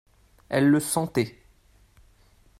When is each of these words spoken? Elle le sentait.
Elle 0.49 0.65
le 0.67 0.79
sentait. 0.79 1.39